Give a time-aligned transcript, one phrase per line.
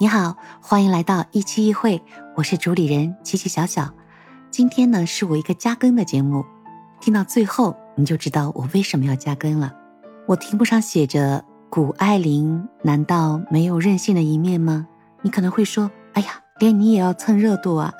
[0.00, 2.02] 你好，欢迎来到一期一会，
[2.34, 3.94] 我是主理人琪琪小小。
[4.50, 6.44] 今天呢是我一个加更的节目，
[7.00, 9.72] 听到最后你就知道我为什么要加更了。
[10.26, 14.88] 我题目上写着“谷爱凌难道没有任性的一面吗？”
[15.22, 17.94] 你可能会说：“哎呀，连你也要蹭热度啊！”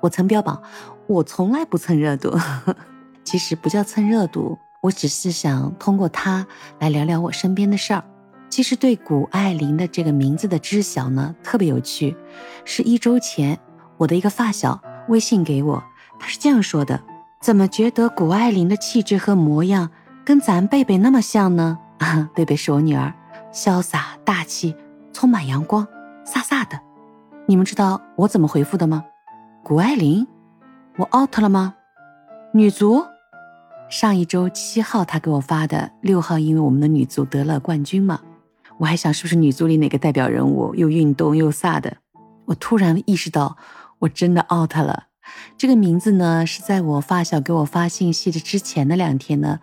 [0.00, 0.62] 我曾标榜
[1.06, 2.38] 我从来不蹭热度，
[3.22, 6.46] 其实不叫蹭热度，我只是想通过它
[6.78, 8.02] 来聊聊我身边的事儿。
[8.50, 12.16] 其实对谷爱凌的这个名字的知晓呢，特别有趣。
[12.64, 13.58] 是一周前，
[13.96, 15.82] 我的一个发小微信给我，
[16.18, 17.00] 他是这样说的
[17.40, 19.90] ：“怎么觉得谷爱凌的气质和模样
[20.24, 23.12] 跟咱贝贝那么像呢？” 啊，贝贝是我女儿，
[23.52, 24.74] 潇洒大气，
[25.12, 25.86] 充满阳光，
[26.24, 26.80] 飒飒的。
[27.46, 29.04] 你们知道我怎么回复的吗？
[29.64, 30.26] 谷爱凌，
[30.96, 31.74] 我 out 了吗？
[32.52, 33.04] 女足，
[33.90, 38.20] 上一周七号他给我发的，六号因为我们的女足得了冠军嘛。
[38.78, 41.96] 我还想是不是女足里哪个代表人物又运动又飒的？
[42.46, 43.56] 我突然意识到，
[43.98, 45.04] 我真的 out 了。
[45.56, 49.58] 这个名字呢，是在我发小给我发信息的之前的两天呢，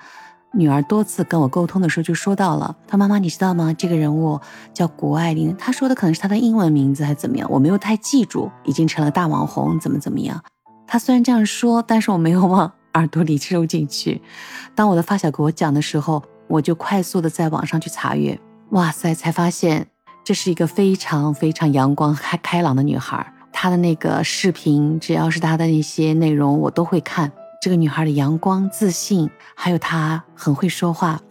[0.53, 2.75] 女儿多次跟我沟通的时候就说到了。
[2.87, 3.73] 她妈妈，你知道吗？
[3.73, 4.39] 这个人物
[4.73, 5.55] 叫谷爱凌。
[5.57, 7.49] 她说的可能是她的英文名字还是怎么样？
[7.49, 10.43] 我没有太记住，已经成了大网红，怎么怎么样？
[10.85, 14.21] 她虽然这样说，但是我没有往耳朵里收进去。
[14.75, 18.39] 当我的发小给我讲的时候，我就快速的在网上去查阅。
[18.75, 19.15] 哇塞！
[19.15, 19.87] 才发现
[20.25, 23.25] 这是一个非常非常阳光、开开朗的女孩。
[23.53, 27.31] 她的那个视频，只要是她的那些内容，我都会看。
[27.61, 31.21] 这个女孩的阳光、自信，还有她很会说话。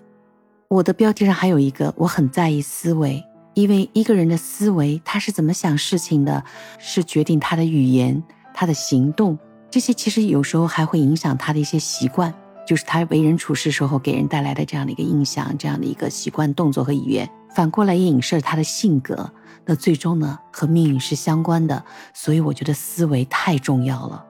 [0.69, 3.23] 我的标题上还有一个，我很在意思维，
[3.53, 6.43] 因为一个人的思维，他是怎么想事情的，
[6.79, 8.23] 是决定他的语言、
[8.55, 9.39] 他的行动。
[9.71, 12.33] 这些其实有时候还会影响他的一些习惯。
[12.67, 19.31] 就是他为人处事时候给人带来的这样的一个印象，这样的一个习惯、动作和语言，反过来也影射他的性格。
[19.67, 21.85] 那最终呢，和命运是相关的。
[22.13, 24.25] 所以我觉得思维太重要了。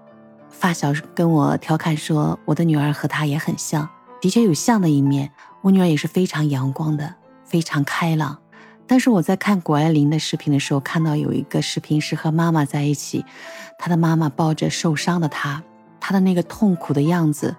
[0.50, 3.88] 发小跟我调侃说，我的女儿和他也很像，
[4.20, 5.30] 的确有像的一面。
[5.62, 7.14] 我女儿也是非常阳光的，
[7.44, 8.38] 非常开朗。
[8.86, 13.24] 但是我在看谷爱凌的视频的时候，看到有一个视频是和妈妈在一起，
[13.78, 15.62] 她的妈妈抱着受伤的她，
[15.98, 17.56] 她的那个痛苦的样子。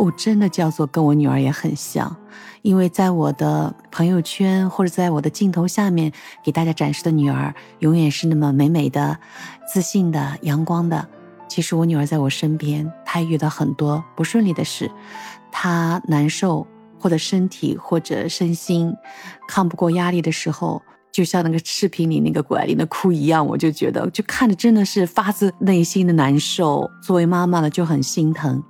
[0.00, 2.16] 哦，真的叫做跟我女儿也很像，
[2.62, 6.10] 因为在我的朋友圈或者在我的镜头下面
[6.42, 9.18] 给大家展示的女儿，永远是那么美美的、
[9.70, 11.06] 自信的、阳光的。
[11.48, 14.90] 其实我女儿在我身边，她遇到很多不顺利的事，
[15.52, 16.66] 她难受
[16.98, 18.94] 或者身体或者身心
[19.46, 20.80] 抗不过压力的时候，
[21.12, 26.90] 就像那个视频里那个谷爱凌的哭一样，我就觉得就看着真的是发自内心的难受。
[27.02, 28.62] 作为妈妈的就很心疼。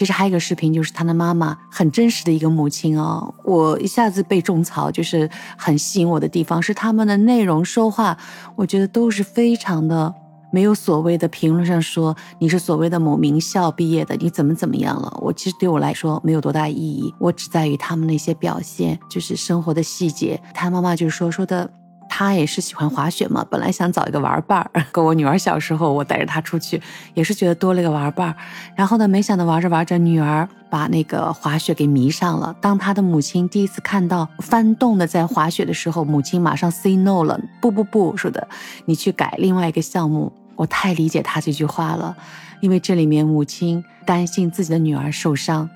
[0.00, 5.28] 其实还有一个视频，就是他的妈妈很真实的一个母亲哦，我一下子被种草，就是
[5.58, 8.16] 很吸引我的地方是他们的内容说话，
[8.56, 10.14] 我觉得都是非常的
[10.50, 15.14] 没有所谓的评论上说你是所谓的某名校毕业的，你怎么怎么样了？
[15.20, 20.40] 我其实对我来说没有多大意义，我只在于他们那些表现，就是生活的细节。
[20.54, 21.70] 他妈妈就是说说的。
[22.20, 24.70] 他也是喜欢滑雪嘛，本来想找一个玩伴儿。
[24.92, 26.78] 跟我女儿小时候，我带着她出去，
[27.14, 28.36] 也是觉得多了一个玩伴儿。
[28.76, 32.54] 然后呢，没想到玩着玩着，女儿把那个滑雪给迷上了。
[32.60, 38.46] 当她的母亲第一次看到翻动的在滑雪的时候，母亲马上 say no 了，不不不，说的
[38.84, 40.30] 你去改另外一个项目。
[40.56, 42.14] 我太理解她这句话了，
[42.60, 45.70] 因为这里面母亲担心自己的女儿受伤。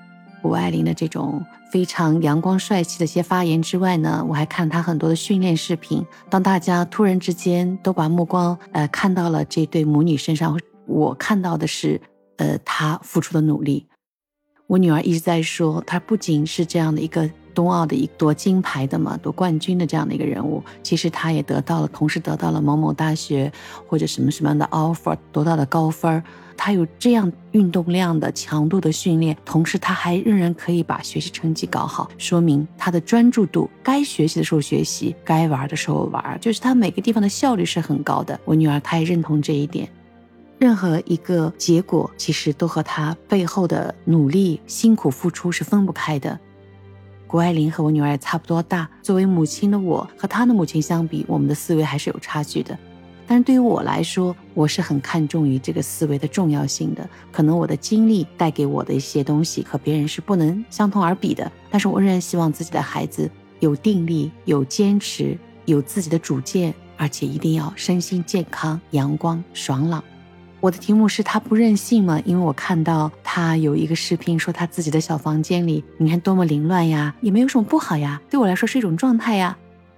[0.45, 6.05] 谷爱凌的这种非常阳光帅气的一些发言之外呢，我还看她很多的训练视频。
[6.29, 11.99] 当大家突然之间都把目光呃看到了这对母女身上，我看到的是
[12.37, 13.87] 呃她付出的努力。
[14.67, 23.51] 我女儿一直在说，她不仅是这样的一个冬奥的一夺金牌的嘛，夺冠军的这样的一个人物，其实她也得到了，同时得到了某某大学
[23.87, 26.21] 或者什么什么样的 offer，得到了高分。
[26.57, 38.39] 他有这样运动量的强度的训练，同时他还仍然可以把学习成绩搞好，说明他的专注度，该学习的时候学习，该玩的时候玩，就是他每个地方的效率是很高的。
[38.45, 39.89] 我女儿她也认同这一点，
[40.57, 46.39] 任何一个结果其实都和他背后的努力、辛苦付出是分不开的。
[47.27, 52.77] 谷爱凌和我女儿也差不多大，作为母亲的我和她的母亲相比，我们的思维还是有差距的。
[53.27, 57.09] 但是对于我来说，我是很看重于这个思维的重要性的。
[57.31, 61.51] 可能我的经历带给我的一些东西和别人是不能相同而比的。
[61.71, 63.29] 但是我仍然希望自己的孩子
[63.59, 65.35] 有定力、有坚持、
[65.65, 70.03] 有自己的主见，而且一定要身心健康、阳光爽朗。
[70.65, 72.19] 我的题目是他不任性吗？
[72.25, 78.19] 因为我看到他有一个视频，说他自己的小房间里，你看多么凌乱呀，也没有什么不好呀。
[78.31, 79.55] 对我来说是一种状态呀。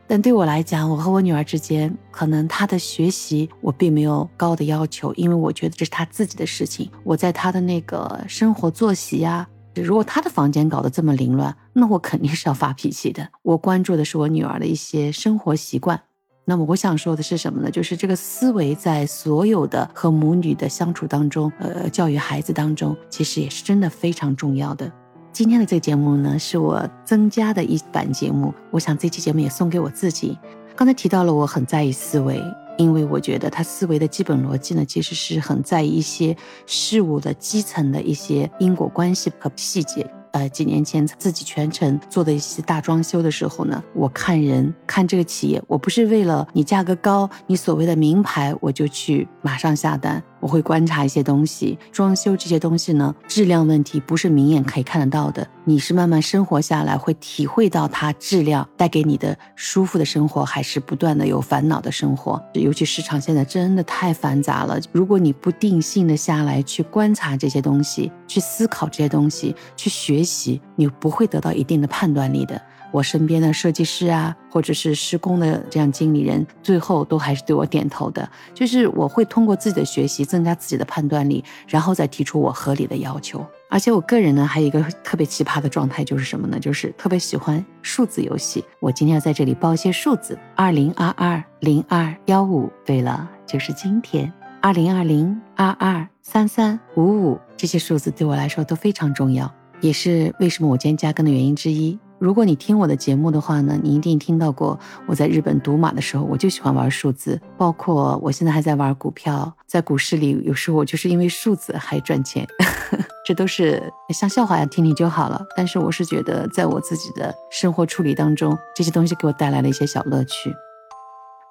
[0.07, 6.91] 但对我来讲，我和我女儿之间，可能她的学习我并没有高的要求，因为我觉得这是她自己的事情。
[7.05, 13.25] 我在她的那个生活作息呀，如果她的房间搞得这么凌乱，那我肯定是要发脾气的。
[13.41, 16.01] 我关注的是我女儿的一些生活习惯。
[16.49, 17.69] 那么我想说的是什么呢？
[17.69, 24.89] 就是这个思维在所有的和母女的相处当中，呃，教育孩子当中，其实也是真的非常重要的。
[25.33, 28.53] 今天的这个节目呢，是我增加的一版节目。
[28.71, 30.37] 我想这期节目也送给我自己。
[30.73, 32.41] 刚才提到了，我很在意思维，
[32.77, 36.33] 因为我觉得他思维的基本逻辑呢，其实是很在意一些
[36.65, 40.09] 事物的基层的一些因果关系和细节。
[40.37, 50.21] 呃，几年前自己全程做的一些大装修的时候呢，我看人看这个企业，我不是为了你价格高，你所谓的名牌，我就去马上下单。
[50.39, 55.47] 我会观察一些东西，装修这些东西呢，质量问题不是明眼可以看得到的。
[55.65, 62.41] 你是慢慢生活下来，会体会到它质量带给你的舒服的生活，还是不断的有烦恼的生活。
[62.53, 72.61] 尤其市场现在真的太繁杂了，如果你不定性的下来去观察这些东西，去思考这些东西，去学习，你不会得到一定的判断力的。
[72.91, 78.27] 我身边的设计师啊，或者是施工的这样经理人，最后都还是对我点头的。
[78.53, 83.45] 就是我会通过自己的学习增加自己的判断力，然后再提出我合理的要求。
[83.69, 86.57] 而且我个人呢，还有一个特别奇葩的状态，就是什么呢？
[86.57, 88.63] 就是特别喜欢数字游戏。
[88.79, 92.71] 我今天要在这里报一些数字：二零二二零二幺五。
[92.85, 94.31] 对了，就是今天，
[94.61, 97.37] 二零二零二二三三五五。
[97.57, 101.99] 这些数字对我来说都非常重要，也是为什么我今天加更的原因之一。
[102.19, 112.47] 如果你听我的节目的话呢，你一定听到过我在日本赌马的时候，我就喜欢玩数字，包括我现在还在玩股票，在股市里有时候我就是因为数字还赚钱，
[113.23, 115.39] 这都是像笑话一样听听就好了。
[115.55, 120.51] 但是我是觉得，在我自己的生活处理当中，这些东西给我带来了一些小乐趣。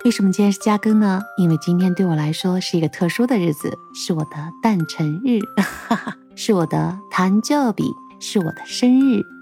[0.04, 1.22] 为什么今天是加更呢？
[1.38, 4.30] 因为今天对我来说是一个特殊的日子，是我的
[4.60, 5.38] 诞辰日，
[6.34, 7.74] 是我的誕生日，
[8.20, 9.35] 是我的生日。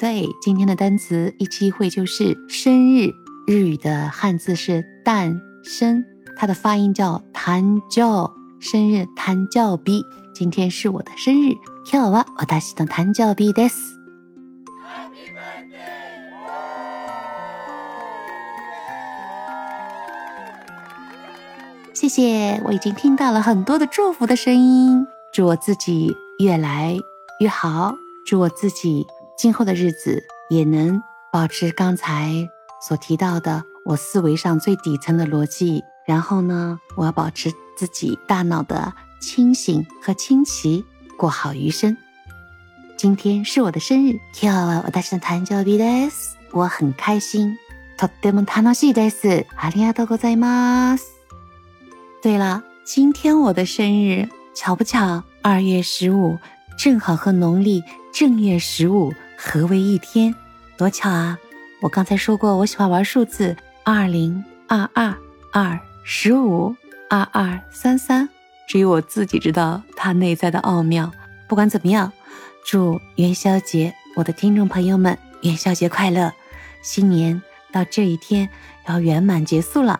[0.00, 3.10] 对，今天的单词一期一会就是生日，
[3.46, 6.04] 日语的汉字是诞生，
[6.36, 8.30] 它的发音叫誕生，
[8.60, 10.02] 生日誕生日。
[10.34, 13.96] 今天是我的生日，今日は私の誕生日です。
[21.94, 26.98] 谢谢，我已经听到了很多的祝福的声音，祝我自己越来
[27.40, 27.94] 越好，
[28.26, 29.06] 祝我自己。
[29.40, 31.02] 今后的日子也能
[31.32, 32.48] 保持刚才
[32.80, 40.84] 所提到的我思维上最底层的逻辑，然后呢，我要保持自己大脑的清醒和清奇，
[41.16, 41.96] 过好余生。
[42.96, 46.36] 今天是我的生日，今日は私の誕生日です。
[46.52, 47.56] 我很开心，
[47.98, 49.46] とっても楽しいです。
[49.56, 51.04] ありがとうございます。
[52.22, 55.22] 对了，今天我的生日巧不巧？
[55.42, 56.38] 二月十五
[56.78, 59.12] 正好和农历正月十五。
[59.43, 60.35] 合为一天，
[60.77, 61.39] 多巧啊！
[61.81, 65.15] 我刚才说过，我喜欢玩数字，二零二二
[65.51, 66.75] 二十五
[67.09, 68.29] 二二三三，
[68.67, 71.11] 只有我自己知道它内在的奥妙。
[71.49, 72.13] 不管怎么样，
[72.63, 76.31] 祝元宵节，我的听众朋友们元宵节快乐！
[76.83, 77.41] 新年
[77.71, 78.47] 到这一天
[78.87, 79.99] 要圆满结束了，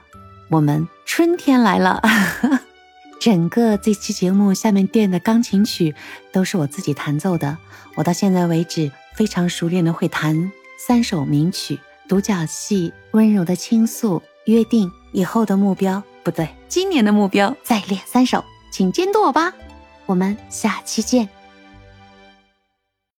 [0.50, 2.00] 我们春天来了。
[3.22, 5.94] 整个这期节目下面垫的钢琴曲
[6.32, 7.56] 都是我自己弹奏的，
[7.94, 8.92] 我到现在为止。
[9.14, 19.54] 非常熟练的会弹三首名曲，独角戏，温柔的倾诉，约定以后的目标不对，今年的目标再练三首，请监督我吧，
[20.06, 21.30] 我们下期见。